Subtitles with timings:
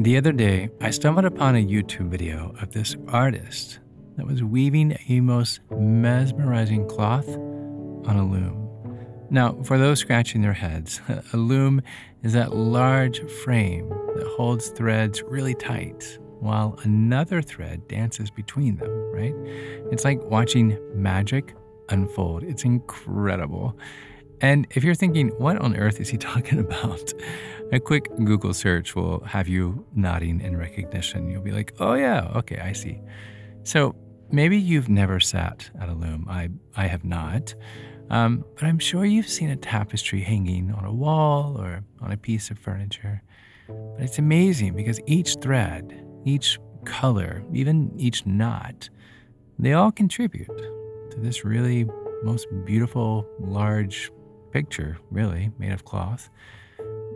[0.00, 3.80] The other day, I stumbled upon a YouTube video of this artist
[4.16, 8.70] that was weaving a most mesmerizing cloth on a loom.
[9.28, 11.00] Now, for those scratching their heads,
[11.32, 11.82] a loom
[12.22, 18.92] is that large frame that holds threads really tight while another thread dances between them,
[19.10, 19.34] right?
[19.90, 21.56] It's like watching magic
[21.88, 22.44] unfold.
[22.44, 23.76] It's incredible.
[24.40, 27.12] And if you're thinking, what on earth is he talking about?
[27.70, 31.28] A quick Google search will have you nodding in recognition.
[31.28, 32.98] You'll be like, oh, yeah, okay, I see.
[33.62, 33.94] So
[34.30, 36.26] maybe you've never sat at a loom.
[36.30, 37.54] I, I have not.
[38.08, 42.16] Um, but I'm sure you've seen a tapestry hanging on a wall or on a
[42.16, 43.22] piece of furniture.
[43.68, 48.88] But it's amazing because each thread, each color, even each knot,
[49.58, 50.48] they all contribute
[51.10, 51.86] to this really
[52.22, 54.10] most beautiful, large
[54.52, 56.30] picture, really, made of cloth.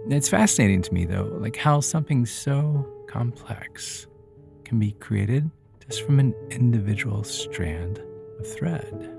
[0.09, 4.06] It's fascinating to me, though, like how something so complex
[4.65, 5.51] can be created
[5.87, 8.03] just from an individual strand
[8.39, 9.17] of thread.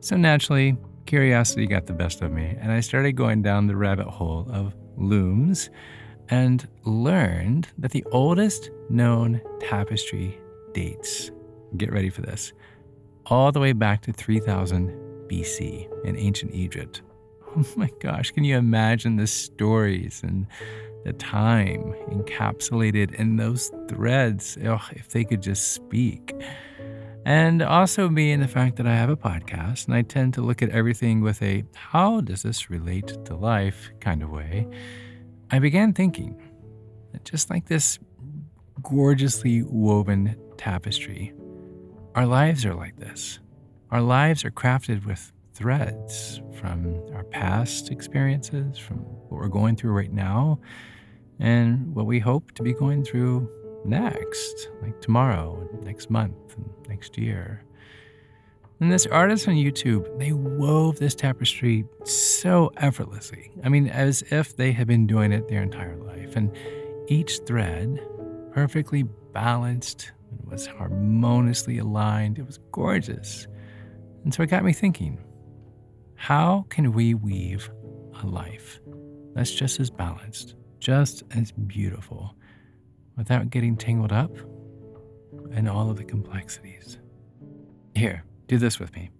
[0.00, 4.08] So naturally, curiosity got the best of me, and I started going down the rabbit
[4.08, 5.70] hole of looms
[6.28, 10.40] and learned that the oldest known tapestry
[10.72, 11.30] dates,
[11.76, 12.52] get ready for this,
[13.26, 14.90] all the way back to 3000
[15.28, 17.02] BC in ancient Egypt.
[17.58, 20.46] Oh my gosh, can you imagine the stories and
[21.04, 24.58] the time encapsulated in those threads?
[24.60, 26.34] If they could just speak.
[27.24, 30.62] And also being the fact that I have a podcast and I tend to look
[30.62, 34.68] at everything with a how does this relate to life kind of way,
[35.50, 36.40] I began thinking
[37.12, 37.98] that just like this
[38.82, 41.32] gorgeously woven tapestry,
[42.14, 43.40] our lives are like this.
[43.90, 49.92] Our lives are crafted with threads from our past experiences, from what we're going through
[49.92, 50.60] right now,
[51.38, 53.48] and what we hope to be going through
[53.84, 57.62] next, like tomorrow, next month, and next year.
[58.80, 63.50] And this artist on YouTube, they wove this tapestry so effortlessly.
[63.64, 66.36] I mean, as if they had been doing it their entire life.
[66.36, 66.54] And
[67.08, 68.06] each thread
[68.52, 70.12] perfectly balanced,
[70.44, 73.46] was harmoniously aligned, it was gorgeous.
[74.24, 75.18] And so it got me thinking
[76.16, 77.70] how can we weave
[78.22, 78.80] a life
[79.34, 82.34] that's just as balanced, just as beautiful,
[83.16, 84.34] without getting tangled up
[85.52, 86.98] in all of the complexities?
[87.94, 89.10] Here, do this with me.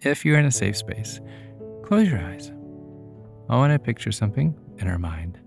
[0.00, 1.20] If you're in a safe space,
[1.82, 2.52] close your eyes.
[3.48, 5.38] I want to picture something in our mind.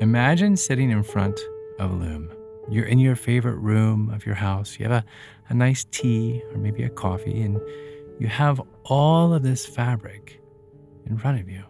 [0.00, 1.38] Imagine sitting in front
[1.78, 2.32] of a loom.
[2.70, 4.78] You're in your favorite room of your house.
[4.78, 5.04] You have a,
[5.48, 7.60] a nice tea or maybe a coffee, and
[8.18, 10.40] you have all of this fabric
[11.06, 11.64] in front of you.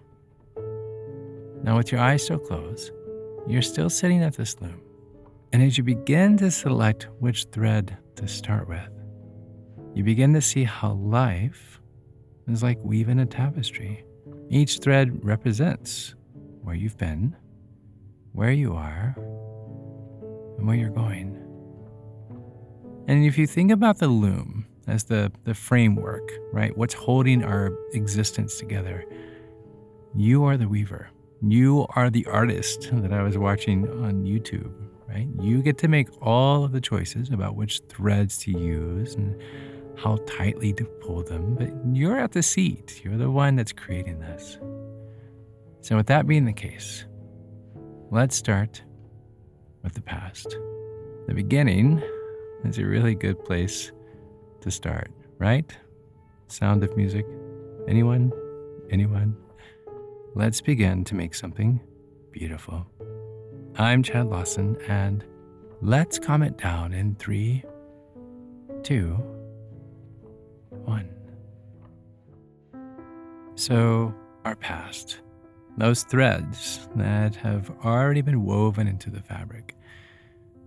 [1.62, 2.90] Now, with your eyes still closed,
[3.46, 4.80] you're still sitting at this loom.
[5.52, 8.88] And as you begin to select which thread to start with,
[9.94, 11.80] you begin to see how life
[12.48, 14.04] is like weaving a tapestry.
[14.48, 16.14] Each thread represents
[16.62, 17.36] where you've been,
[18.32, 19.14] where you are,
[20.58, 21.38] and where you're going.
[23.06, 27.72] And if you think about the loom as the, the framework, right, what's holding our
[27.92, 29.04] existence together,
[30.14, 31.08] you are the weaver.
[31.40, 34.72] You are the artist that I was watching on YouTube,
[35.08, 35.26] right?
[35.40, 39.40] You get to make all of the choices about which threads to use and
[39.96, 43.02] how tightly to pull them, but you're at the seat.
[43.04, 44.58] You're the one that's creating this.
[45.80, 47.04] So, with that being the case,
[48.10, 48.82] let's start
[49.82, 50.56] with the past.
[51.26, 52.02] The beginning
[52.64, 53.90] is a really good place
[54.62, 55.76] to start, right?
[56.48, 57.26] Sound of music?
[57.88, 58.32] Anyone?
[58.90, 59.36] Anyone?
[60.34, 61.80] Let's begin to make something
[62.30, 62.86] beautiful.
[63.76, 65.24] I'm Chad Lawson, and
[65.80, 67.64] let's calm it down in three,
[68.82, 69.14] two,
[70.70, 71.10] one.
[73.56, 74.14] So,
[74.44, 75.20] our past,
[75.76, 79.74] those threads that have already been woven into the fabric,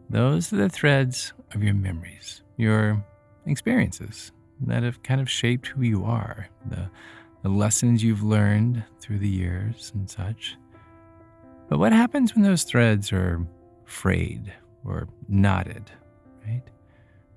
[0.10, 3.04] those are the threads of your memories, your
[3.46, 4.32] experiences
[4.62, 6.90] that have kind of shaped who you are, the,
[7.44, 10.58] the lessons you've learned through the years and such.
[11.68, 13.46] But what happens when those threads are
[13.86, 14.54] frayed
[14.84, 15.92] or knotted,
[16.48, 16.64] right?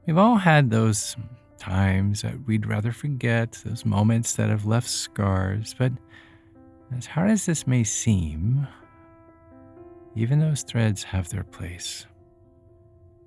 [0.06, 1.16] We've all had those
[1.58, 5.74] times that we'd rather forget, those moments that have left scars.
[5.76, 5.92] But
[6.96, 8.66] as hard as this may seem,
[10.14, 12.06] even those threads have their place.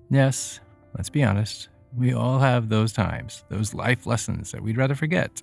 [0.10, 0.60] Yes,
[0.96, 5.42] let's be honest, we all have those times, those life lessons that we'd rather forget,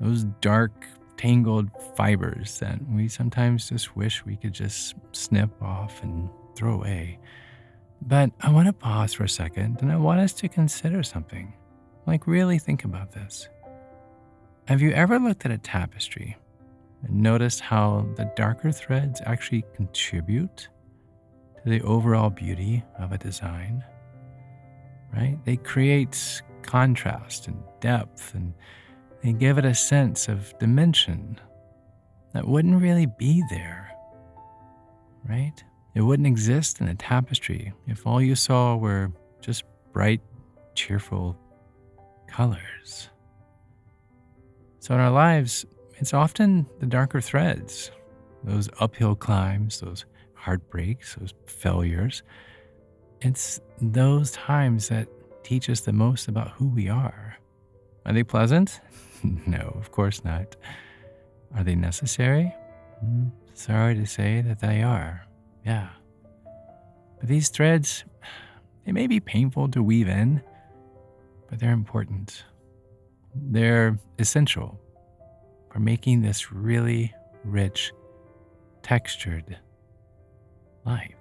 [0.00, 0.72] those dark,
[1.16, 7.18] tangled fibers that we sometimes just wish we could just snip off and throw away.
[8.02, 11.52] But I want to pause for a second and I want us to consider something.
[12.06, 13.48] Like, really think about this.
[14.66, 16.36] Have you ever looked at a tapestry
[17.02, 20.68] and noticed how the darker threads actually contribute
[21.62, 23.84] to the overall beauty of a design?
[25.14, 25.38] Right?
[25.44, 28.54] They create contrast and depth and
[29.22, 31.38] they give it a sense of dimension
[32.32, 33.90] that wouldn't really be there.
[35.28, 35.62] Right?
[35.94, 40.20] It wouldn't exist in a tapestry if all you saw were just bright,
[40.74, 41.36] cheerful
[42.28, 43.10] colors.
[44.78, 45.66] So in our lives,
[45.98, 47.90] it's often the darker threads,
[48.44, 52.22] those uphill climbs, those heartbreaks, those failures.
[53.22, 55.08] It's those times that
[55.42, 57.36] teach us the most about who we are.
[58.06, 58.80] Are they pleasant?
[59.22, 60.56] no, of course not.
[61.54, 62.54] Are they necessary?
[63.04, 65.26] Mm, sorry to say that they are.
[65.64, 65.88] Yeah.
[67.18, 68.04] But these threads,
[68.86, 70.42] they may be painful to weave in,
[71.48, 72.44] but they're important.
[73.34, 74.80] They're essential
[75.70, 77.14] for making this really
[77.44, 77.92] rich,
[78.82, 79.58] textured
[80.86, 81.19] life.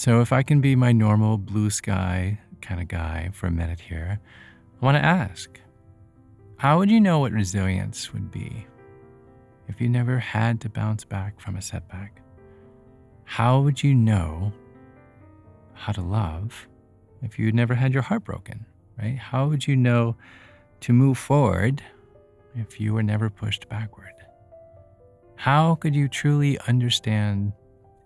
[0.00, 3.80] So, if I can be my normal blue sky kind of guy for a minute
[3.80, 4.18] here,
[4.80, 5.60] I want to ask
[6.56, 8.66] how would you know what resilience would be
[9.68, 12.22] if you never had to bounce back from a setback?
[13.24, 14.54] How would you know
[15.74, 16.66] how to love
[17.20, 18.64] if you never had your heart broken,
[18.98, 19.18] right?
[19.18, 20.16] How would you know
[20.80, 21.82] to move forward
[22.54, 24.14] if you were never pushed backward?
[25.36, 27.52] How could you truly understand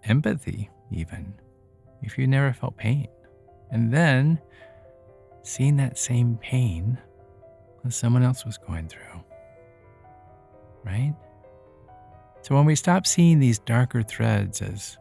[0.03, 1.35] empathy, even
[2.07, 3.09] if you never felt pain?
[3.71, 4.41] And then
[5.43, 6.99] seeing that same pain
[7.83, 9.25] that someone else was going through,
[10.85, 11.15] right?
[12.43, 14.99] So when we stop seeing these darker threads as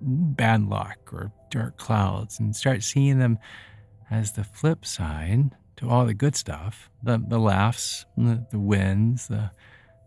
[0.00, 3.38] bad luck or dark clouds and start seeing them
[4.10, 9.28] as the flip side to all the good stuff the, the laughs, the, the wins,
[9.28, 9.50] the,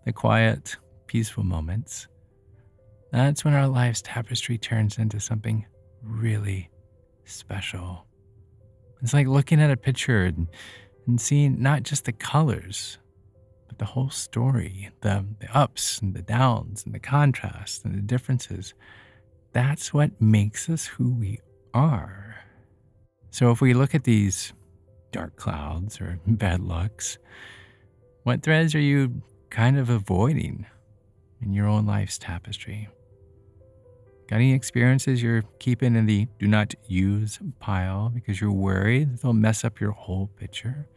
[0.05, 2.07] the quiet, peaceful moments.
[3.11, 5.65] That's when our life's tapestry turns into something
[6.03, 6.69] really
[7.25, 8.05] special.
[9.01, 10.47] It's like looking at a picture and,
[11.07, 12.97] and seeing not just the colors,
[13.67, 18.01] but the whole story the, the ups and the downs and the contrasts and the
[18.01, 18.73] differences.
[19.53, 21.39] That's what makes us who we
[21.73, 22.43] are.
[23.31, 24.53] So if we look at these
[25.11, 27.17] dark clouds or bad lucks,
[28.23, 30.65] what threads are you kind of avoiding
[31.41, 32.89] in your own life's tapestry?
[34.29, 39.33] Got any experiences you're keeping in the do not use pile because you're worried they'll
[39.33, 40.87] mess up your whole picture?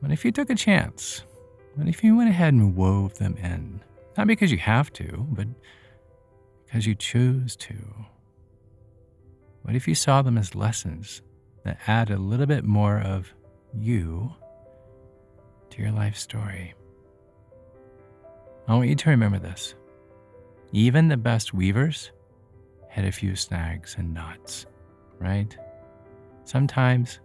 [0.00, 1.24] What if you took a chance?
[1.76, 3.80] What if you went ahead and wove them in?
[4.18, 5.46] Not because you have to, but
[6.66, 7.74] because you choose to.
[9.62, 11.22] What if you saw them as lessons
[11.64, 13.32] that add a little bit more of
[13.72, 14.30] you
[15.70, 16.74] to your life story?
[18.68, 19.74] I want you to remember this.
[20.74, 22.10] Even the best weavers
[22.88, 24.66] had a few snags and knots,
[25.20, 25.56] right?
[26.46, 27.20] Sometimes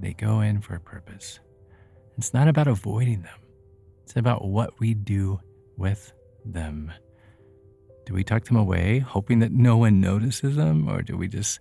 [0.00, 1.38] they go in for a purpose.
[2.18, 3.38] It's not about avoiding them,
[4.02, 5.38] it's about what we do
[5.76, 6.12] with
[6.44, 6.90] them.
[8.06, 11.60] Do we tuck them away, hoping that no one notices them, or do we just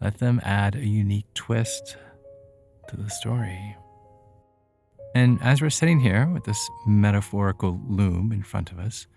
[0.00, 1.96] let them add a unique twist
[2.88, 3.76] to the story?
[5.16, 9.08] And as we're sitting here with this metaphorical loom in front of us,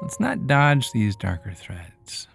[0.00, 2.28] let's not dodge these darker threads.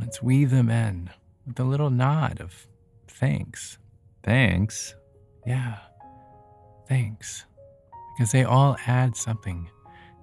[0.00, 1.10] Let's weave them in
[1.46, 2.66] with a little nod of
[3.08, 3.78] thanks.
[4.22, 4.94] Thanks?
[5.46, 5.78] Yeah,
[6.88, 7.44] thanks.
[8.16, 9.68] Because they all add something.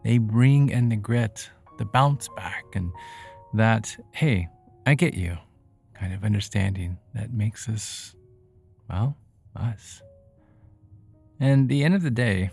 [0.04, 2.92] They bring in the grit the bounce back and
[3.54, 4.48] that, hey,
[4.86, 5.38] I get you
[5.94, 8.16] kind of understanding that makes us,
[8.90, 9.18] well,
[9.56, 10.02] us.
[11.40, 12.52] And the end of the day,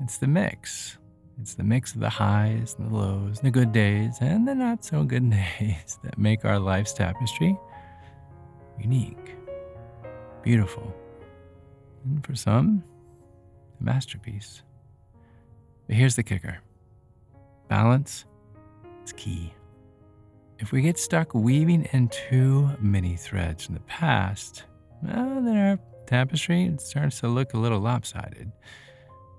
[0.00, 0.98] it's the mix.
[1.40, 4.84] It's the mix of the highs and the lows, the good days and the not
[4.84, 5.30] so good
[5.60, 7.56] days that make our life's tapestry
[8.80, 9.36] unique,
[10.42, 10.94] beautiful,
[12.04, 12.82] and for some,
[13.80, 14.62] a masterpiece.
[15.86, 16.58] But here's the kicker
[17.68, 18.24] balance
[19.04, 19.52] is key.
[20.58, 24.64] If we get stuck weaving in too many threads from the past,
[25.02, 28.50] well, then our tapestry starts to look a little lopsided.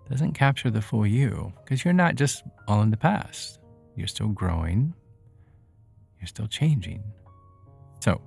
[0.10, 3.60] Doesn't capture the full you because you're not just all in the past.
[3.96, 4.94] You're still growing,
[6.20, 7.04] you're still changing.
[8.02, 8.22] So,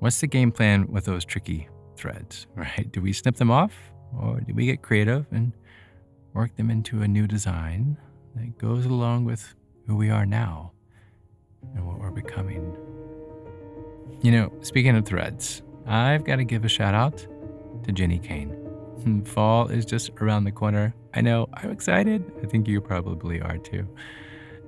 [0.00, 2.90] what's the game plan with those tricky threads, right?
[2.90, 3.72] Do we snip them off
[4.18, 5.52] or do we get creative and
[6.36, 7.96] work them into a new design
[8.34, 9.54] that goes along with
[9.86, 10.72] who we are now
[11.74, 12.76] and what we're becoming.
[14.22, 17.18] You know, speaking of threads, I've got to give a shout out
[17.84, 18.22] to Jenni
[19.06, 19.24] Kayne.
[19.24, 20.94] Fall is just around the corner.
[21.14, 22.24] I know, I'm excited.
[22.42, 23.86] I think you probably are too.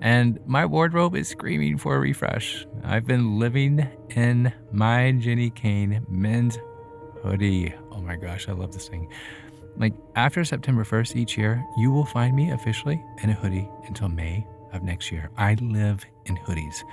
[0.00, 2.64] And my wardrobe is screaming for a refresh.
[2.84, 6.56] I've been living in my Jenni Kayne men's
[7.22, 7.74] hoodie.
[7.90, 9.08] Oh my gosh, I love this thing.
[9.76, 14.08] Like after September 1st each year, you will find me officially in a hoodie until
[14.08, 15.30] May of next year.
[15.36, 16.84] I live in hoodies.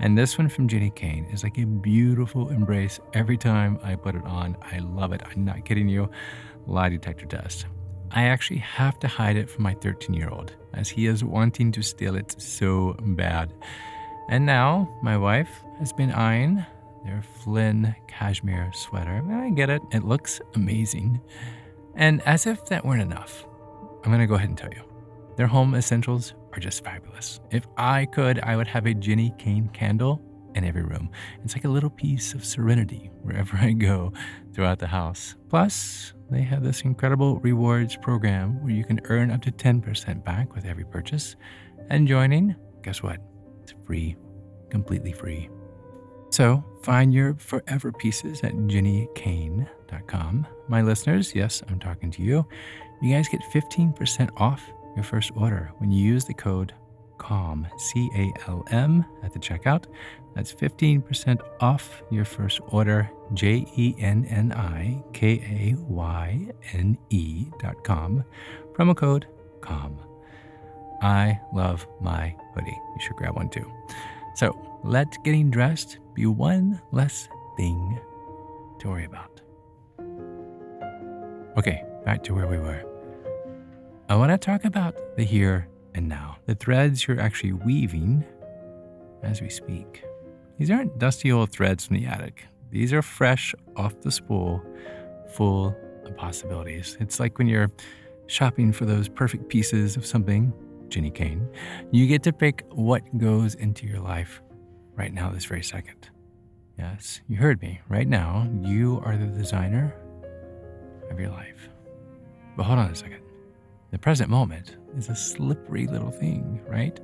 [0.00, 4.14] And this one from Jenni Kayne is like a beautiful embrace every time I put
[4.14, 4.56] it on.
[4.62, 5.22] I love it.
[5.30, 6.10] I'm not kidding you.
[6.66, 7.66] Lie detector test.
[8.10, 11.72] I actually have to hide it from my 13 year old as he is wanting
[11.72, 13.52] to steal it so bad.
[14.28, 16.64] And now my wife has been eyeing
[17.04, 19.22] their Flynn cashmere sweater.
[19.30, 21.20] I get it, it looks amazing.
[21.94, 23.44] And as if that weren't enough,
[24.04, 24.82] I'm to go ahead and tell you
[25.36, 27.40] their home essentials are just fabulous.
[27.50, 30.20] If I could, I would have a Jenni Kayne candle
[30.54, 31.10] in every room.
[31.44, 34.12] It's like a little piece of serenity wherever I go
[34.52, 35.34] throughout the house.
[35.48, 40.54] Plus, they have this incredible rewards program where you can earn up to 10% back
[40.54, 41.36] with every purchase.
[41.90, 43.18] And joining, guess what?
[43.62, 44.16] It's free,
[44.70, 45.48] completely free.
[46.30, 50.46] So find your forever pieces at jennikayne.com.
[50.68, 52.46] My listeners, yes, I'm talking to you.
[53.02, 54.62] You guys get 15% off
[54.96, 56.72] your first order when you use the code
[57.18, 59.84] CALM, C A L M, at the checkout.
[60.34, 66.98] That's 15% off your first order, J E N N I K A Y N
[67.10, 68.24] E dot com.
[68.72, 69.26] Promo code
[69.60, 69.98] CALM.
[71.02, 72.70] I love my hoodie.
[72.70, 73.70] You should grab one too.
[74.36, 78.00] So let getting dressed be one less thing
[78.78, 79.40] to worry about.
[81.58, 82.82] Okay, back to where we were.
[84.08, 88.24] I want to talk about the here and now, the threads you're actually weaving
[89.22, 90.04] as we speak.
[90.62, 92.44] These aren't dusty old threads from the attic.
[92.70, 94.64] These are fresh off the spool,
[95.34, 96.96] full of possibilities.
[97.00, 97.72] It's like when you're
[98.28, 100.52] shopping for those perfect pieces of something,
[100.86, 101.48] Jenni Kayne,
[101.90, 104.40] you get to pick what goes into your life
[104.94, 106.10] right now, this very second.
[106.78, 107.80] Yes, you heard me.
[107.88, 109.96] Right now, you are the designer
[111.10, 111.68] of your life.
[112.56, 113.24] But hold on a second.
[113.90, 116.98] The present moment is a slippery little thing, right?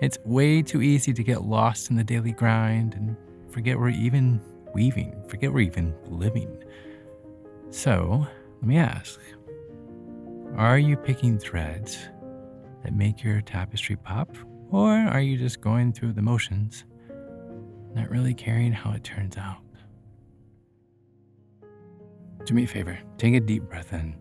[0.00, 3.16] It's way too easy to get lost in the daily grind and
[3.50, 4.40] forget we're even
[4.74, 6.62] weaving, forget we're even living.
[7.70, 8.26] So,
[8.60, 9.20] let me ask
[10.56, 11.98] Are you picking threads
[12.82, 14.36] that make your tapestry pop?
[14.70, 16.84] Or are you just going through the motions,
[17.94, 19.62] not really caring how it turns out?
[22.44, 24.16] Do me a favor, take a deep breath in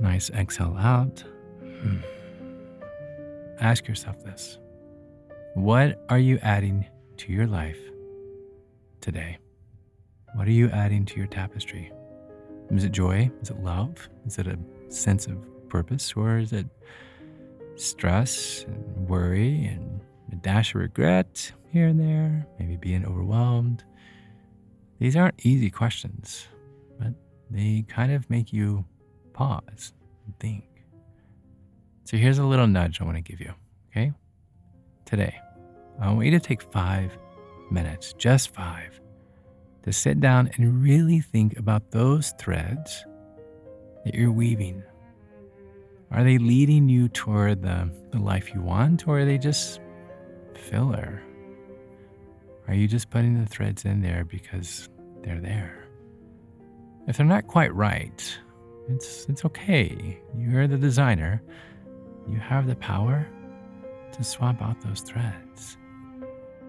[0.00, 1.22] Nice exhale out.
[1.60, 1.98] Hmm.
[3.60, 4.58] Ask yourself this
[5.54, 6.86] What are you adding
[7.18, 7.78] to your life
[9.02, 9.38] today?
[10.34, 11.92] What are you adding to your tapestry?
[12.70, 13.30] Is it joy?
[13.42, 14.08] Is it love?
[14.26, 15.36] Is it a sense of
[15.68, 16.14] purpose?
[16.16, 16.66] Or is it
[17.74, 20.00] stress and worry and
[20.32, 22.46] a dash of regret here and there?
[22.58, 23.84] Maybe being overwhelmed?
[24.98, 26.46] These aren't easy questions,
[26.98, 27.12] but
[27.50, 28.84] they kind of make you
[29.40, 29.94] pause
[30.26, 30.64] and think.
[32.04, 33.54] So here's a little nudge I want to give you,
[33.90, 34.12] okay?
[35.06, 35.34] Today,
[35.98, 37.16] I want you to take five
[37.70, 39.00] minutes, just five,
[39.84, 43.06] to sit down and really think about those threads
[44.04, 44.82] that you're weaving.
[46.10, 49.80] Are they leading you toward the, the life you want, or are they just
[50.54, 51.22] filler?
[52.68, 54.90] Are you just putting the threads in there because
[55.22, 55.88] they're there?
[57.08, 58.38] If they're not quite right,
[58.90, 60.18] it's, it's okay.
[60.36, 61.42] You're the designer.
[62.28, 63.26] You have the power
[64.12, 65.76] to swap out those threads.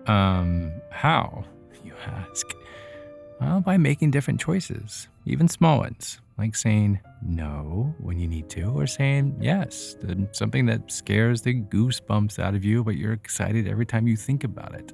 [0.08, 1.46] Um, how,
[1.84, 2.48] you ask?
[3.40, 8.72] Well, by making different choices, even small ones, like saying no when you need to,
[8.72, 13.68] or saying yes to something that scares the goosebumps out of you, but you're excited
[13.68, 14.94] every time you think about it.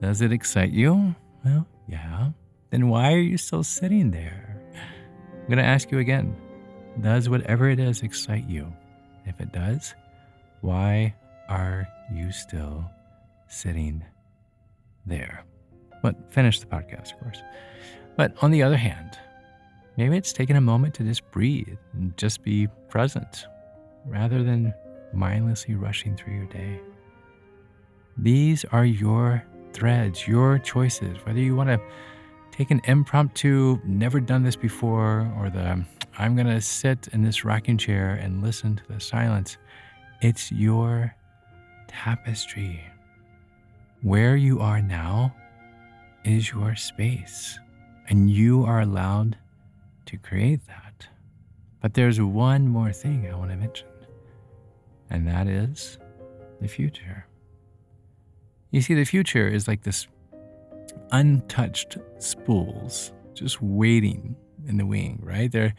[0.00, 1.14] Does it excite you?
[1.44, 2.30] Well, yeah.
[2.70, 4.51] Then why are you still sitting there?
[5.42, 6.36] I'm going to ask you again
[7.00, 8.72] Does whatever it is excite you?
[9.26, 9.94] If it does,
[10.60, 11.14] why
[11.48, 12.84] are you still
[13.48, 14.04] sitting
[15.04, 15.44] there?
[16.02, 17.42] But finish the podcast, of course.
[18.16, 19.18] But on the other hand,
[19.96, 23.46] maybe it's taking a moment to just breathe and just be present
[24.06, 24.74] rather than
[25.12, 26.80] mindlessly rushing through your day.
[28.16, 31.80] These are your threads, your choices, whether you want to
[32.52, 35.84] take an impromptu, never done this before, or the
[36.18, 39.56] I'm going to sit in this rocking chair and listen to the silence.
[40.20, 41.16] It's your
[41.88, 42.84] tapestry.
[44.02, 45.34] where you are now
[46.24, 47.58] is your space,
[48.08, 49.36] and you are allowed
[50.06, 51.06] to create that.
[51.80, 53.88] But there's one more thing I want to mention,
[55.10, 55.98] and that is
[56.60, 57.26] the future.
[58.70, 60.06] You see, the future is like this
[61.10, 65.50] untouched spools just waiting in the wing, right?
[65.50, 65.74] They're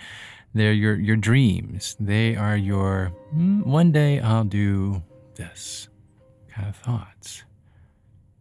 [0.54, 1.96] they're your your dreams.
[2.00, 5.02] They are your mm, one day I'll do
[5.36, 5.90] this
[6.50, 7.44] kind of thoughts.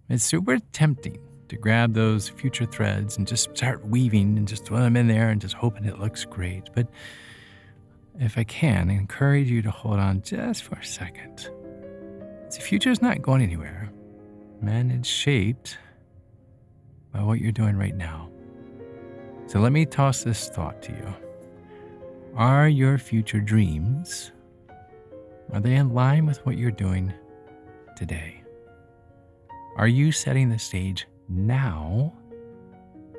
[0.08, 4.78] It's super tempting to grab those future threads and just start weaving and just throw
[4.80, 6.68] them in there and just hoping it looks great.
[6.74, 6.88] But
[8.18, 11.48] if I can, I encourage you to hold on just for a second.
[12.50, 13.90] The future is not going anywhere,
[14.60, 14.90] man.
[14.90, 15.78] It's shaped
[17.12, 18.28] by what you're doing right now.
[19.46, 21.14] So let me toss this thought to you.
[22.34, 24.32] Are your future dreams
[25.52, 27.12] are they in line with what you're doing
[27.94, 28.42] today?
[29.76, 32.14] Are you setting the stage now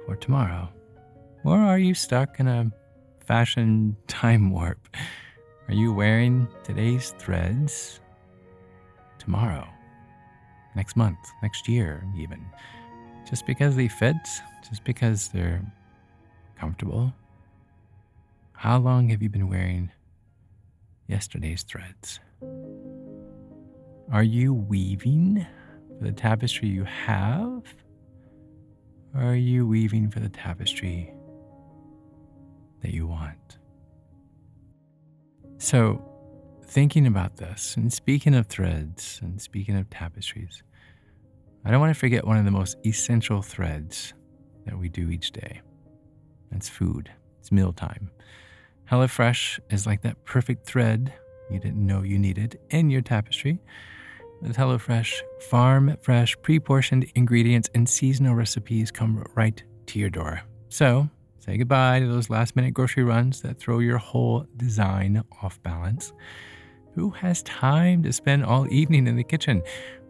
[0.06, 0.68] for tomorrow?
[1.44, 2.72] Or are you stuck in a
[3.24, 4.80] fashion time warp?
[5.68, 8.00] Are you wearing today's threads
[9.20, 9.68] tomorrow,
[10.76, 12.44] next month, next year, even?
[13.30, 14.16] Just because they fit,
[14.68, 15.62] just because they're
[16.60, 17.14] comfortable?
[18.54, 19.92] How long have you been wearing
[21.08, 22.20] yesterday's threads?
[24.12, 25.46] Are you weaving
[25.98, 27.64] for the tapestry you have?
[29.16, 31.14] Or are you weaving for the tapestry
[32.82, 33.58] that you want?
[35.58, 36.04] So,
[36.66, 40.64] thinking about this, and speaking of threads and speaking of tapestries,
[41.66, 44.14] I don't want to forget one of the most essential threads
[44.66, 45.62] that we do each day.
[46.52, 47.10] That's food.
[47.40, 48.12] It's mealtime.
[48.92, 51.14] HelloFresh is like that perfect thread
[51.50, 53.60] you didn't know you needed in your tapestry.
[54.42, 60.42] With HelloFresh, farm fresh, pre portioned ingredients and seasonal recipes come right to your door.
[60.68, 61.10] So,
[61.40, 66.12] say goodbye to those last minute grocery runs that throw your whole design off balance.
[66.96, 69.64] Who has time to spend all evening in the kitchen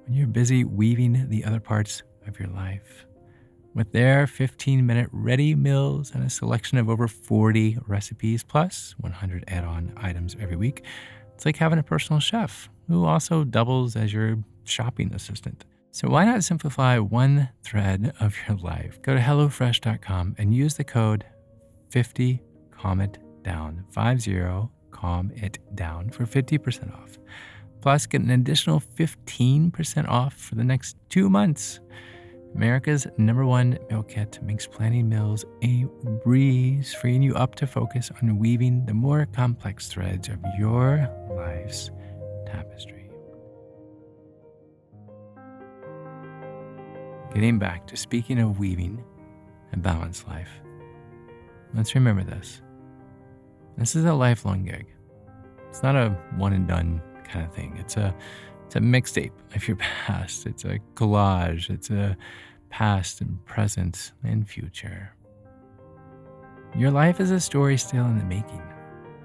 [0.06, 3.06] when you're busy weaving the other parts of your life?
[3.74, 9.46] With their 15 minute ready meals and a selection of over 40 recipes, plus 100
[9.48, 10.84] add on items every week,
[11.34, 15.66] it's like having a personal chef who also doubles as your shopping assistant.
[15.92, 19.02] So why not simplify one thread of your life?
[19.02, 21.26] Go to HelloFresh.com and use the code
[21.90, 27.18] 50 calm it down 50 calm it down for 50% off.
[27.84, 31.82] Plus, get an additional 15% off for the next two months.
[32.56, 35.86] America's number one meal kit makes planning meals a
[36.24, 41.92] breeze, freeing you up to focus on weaving the more complex threads of your life's
[42.46, 43.10] tapestry.
[47.34, 49.04] Getting back to speaking of weaving
[49.74, 50.62] a balanced life,
[51.74, 52.62] let's remember this.
[53.78, 54.86] This is a lifelong gig.
[55.68, 57.02] It's not a one and done
[57.34, 57.76] kind of thing.
[57.80, 58.16] It's a
[58.66, 60.46] it's a mixtape of your past.
[60.46, 61.70] It's a collage.
[61.70, 62.16] It's a
[62.70, 65.14] past and present and future.
[66.76, 68.62] Your life is a story still in the making.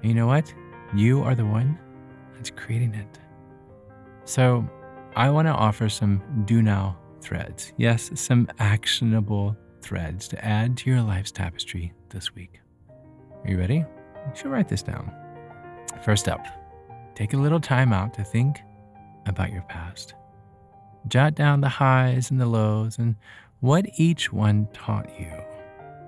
[0.01, 0.53] And you know what?
[0.95, 1.77] You are the one
[2.35, 3.19] that's creating it.
[4.25, 4.67] So,
[5.15, 7.73] I want to offer some do now threads.
[7.77, 12.59] Yes, some actionable threads to add to your life's tapestry this week.
[13.43, 13.77] Are you ready?
[13.77, 15.11] You should write this down.
[16.03, 16.45] First up,
[17.19, 18.61] take a little time out to think
[19.25, 20.13] about your past.
[21.09, 23.13] Jot down the highs and the lows and
[23.59, 25.29] what each one taught you.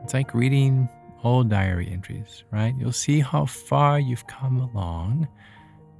[0.03, 0.87] It's like reading
[1.21, 2.73] old diary entries, right?
[2.79, 5.27] You'll see how far you've come along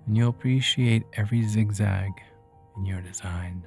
[0.08, 2.12] and you'll appreciate every zigzag
[2.78, 3.66] in your design.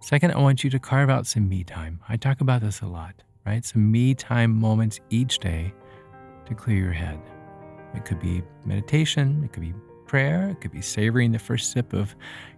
[0.00, 2.00] Second, I want you to carve out some me time.
[2.08, 3.62] I talk about this a lot, right?
[3.62, 5.74] Some me time moments each day
[6.46, 7.20] to clear your head.
[7.94, 9.74] It could be meditation, it could be
[10.06, 12.14] prayer, it could be savoring the first sip of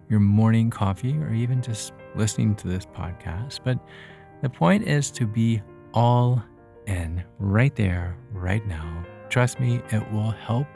[0.09, 3.59] your morning coffee, or even just listening to this podcast.
[3.63, 3.79] But
[4.41, 5.61] the point is to be
[5.93, 6.43] all
[6.87, 9.05] in right there, right now.
[9.29, 10.67] Trust me, it will help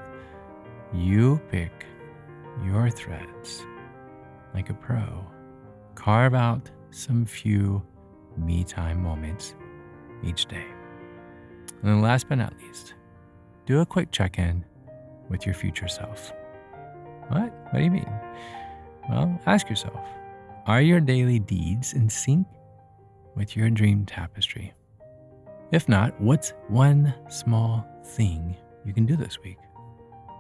[0.94, 1.86] you pick
[2.64, 3.66] your threads
[4.54, 5.26] like a pro.
[5.96, 7.82] Carve out some few
[8.38, 9.56] me time moments
[10.24, 10.66] each day.
[11.82, 12.94] And then, last but not least,
[13.66, 14.64] do a quick check in
[15.30, 16.32] with your future self.
[17.30, 17.52] What?
[17.70, 18.12] What do you mean?
[19.10, 20.00] Well, ask yourself
[20.66, 22.48] are your daily deeds in sync
[23.36, 24.74] with your dream tapestry?
[25.72, 28.56] If not, what's one small thing
[28.86, 29.58] you can do this week?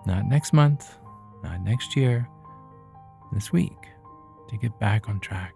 [0.06, 0.98] Not next month,
[1.44, 2.28] not next year,
[3.34, 3.72] this week
[4.50, 5.54] to get back on track.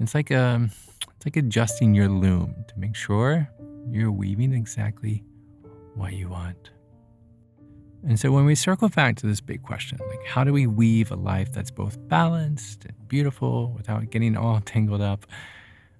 [0.00, 0.70] It's like um,
[1.16, 3.48] it's like adjusting your loom to make sure
[3.90, 5.24] you're weaving exactly
[5.94, 6.70] what you want.
[8.06, 11.10] And so when we circle back to this big question, like how do we weave
[11.10, 15.26] a life that's both balanced and beautiful without getting all tangled up?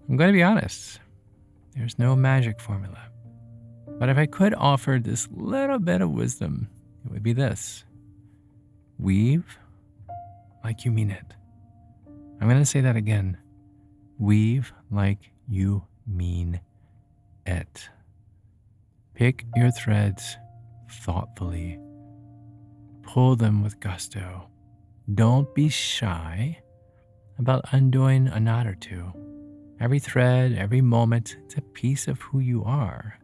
[0.09, 1.01] I'm going to be honest,
[1.77, 2.99] there's no magic formula.
[3.99, 6.69] But if I could offer this little bit of wisdom,
[7.05, 7.85] it would be this
[8.99, 9.59] weave
[10.65, 11.35] like you mean it.
[12.41, 13.39] I'm going to say that again.
[14.19, 16.61] Weave like you mean
[17.47, 17.89] it.
[19.15, 20.37] Pick your threads
[20.91, 21.79] thoughtfully
[23.09, 24.47] pull them with gusto.
[25.15, 26.59] Don't be shy
[27.39, 29.11] about undoing a knot or two.
[29.81, 33.19] Every thread, every moment, it's a piece of who you are.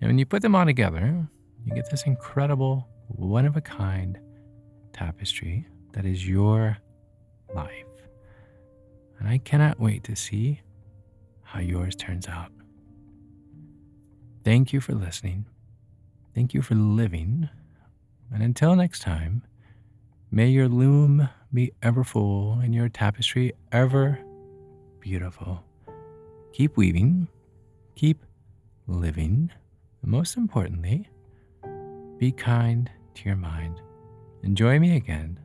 [0.00, 1.28] And when you put them all together,
[1.66, 4.18] you get this incredible, one of a kind
[4.94, 6.78] tapestry that is your
[7.54, 7.84] life.
[9.18, 10.62] And I cannot wait to see
[11.42, 12.50] how yours turns out.
[14.42, 15.44] Thank you for listening.
[16.34, 17.50] Thank you for living
[18.32, 19.42] and until next time,
[20.30, 24.18] may your loom be ever full and your tapestry ever
[25.00, 25.62] beautiful.
[26.52, 27.28] Keep weaving,
[27.94, 28.24] keep
[28.86, 29.50] living,
[30.02, 31.08] and most importantly,
[32.18, 33.80] be kind to your mind.
[34.42, 35.38] Enjoy me again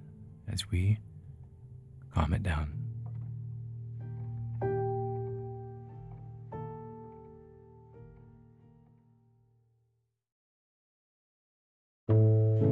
[0.52, 1.00] as we
[2.14, 2.87] calm it down.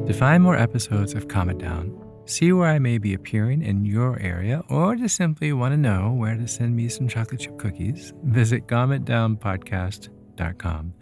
[0.05, 3.85] To find more episodes of Calm It Down, see where I may be appearing in
[3.85, 7.57] your area, or just simply want to know where to send me some chocolate chip
[7.57, 10.93] cookies, visit calmitdownpodcast.com.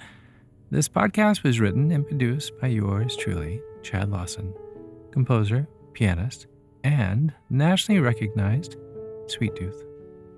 [0.71, 4.53] This podcast was written and produced by yours truly, Chad Lawson,
[5.11, 6.47] composer, pianist,
[6.85, 8.77] and nationally recognized
[9.27, 9.83] Sweet Tooth.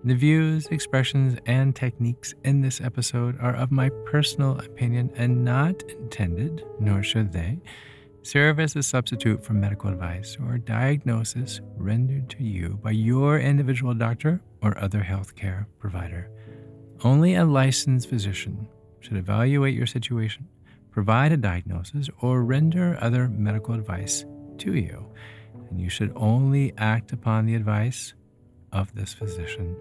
[0.04, 5.84] The views, expressions, and techniques in this episode are of my personal opinion and not
[5.84, 7.60] intended, nor should they,
[8.26, 13.94] serve as a substitute for medical advice or diagnosis rendered to you by your individual
[13.94, 16.30] doctor or other healthcare provider.
[17.04, 18.68] Only a licensed physician
[19.00, 20.48] should evaluate your situation,
[20.92, 24.26] provide a diagnosis, or render other medical advice
[24.58, 25.06] to you.
[25.70, 28.14] And you should only act upon the advice
[28.72, 29.76] of this physician.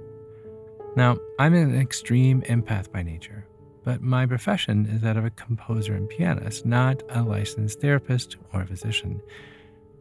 [0.97, 3.47] Now, I'm an extreme empath by nature
[3.85, 8.65] but my profession is that of a composer and pianist, not a licensed therapist or
[8.65, 9.21] physician.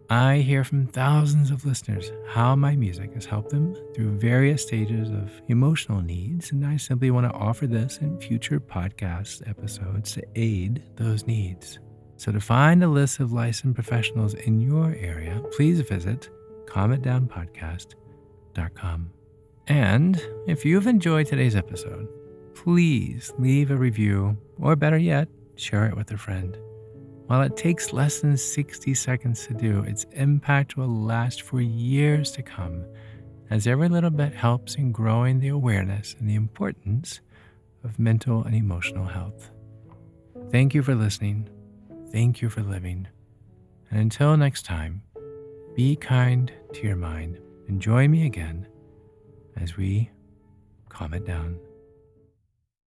[0.09, 5.09] I hear from thousands of listeners how my music has helped them through various stages
[5.09, 10.23] of emotional needs, and I simply want to offer this in future podcast episodes to
[10.35, 11.79] aid those needs.
[12.17, 16.29] So, to find a list of licensed professionals in your area, please visit
[16.67, 19.11] calmitdownpodcast.com.
[19.67, 22.07] And if you've enjoyed today's episode,
[22.63, 26.57] please leave a review, or better yet, share it with a friend.
[27.27, 32.31] While it takes less than 60 seconds to do, its impact will last for years
[32.31, 32.85] to come,
[33.49, 37.19] as every little bit helps in growing the awareness and the importance
[37.83, 39.51] of mental and emotional health.
[40.49, 41.49] Thank you for listening.
[42.13, 43.09] Thank you for living.
[43.91, 45.01] And until next time,
[45.75, 48.67] be kind to your mind and join me again
[49.57, 50.11] as we
[50.87, 51.59] calm it down.